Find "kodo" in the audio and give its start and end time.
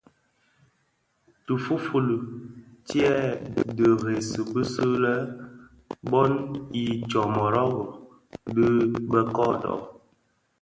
9.35-9.73